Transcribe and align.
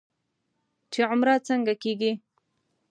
چې 0.91 1.01
عمره 1.11 1.35
څنګه 1.47 1.73
کېږي. 1.83 2.11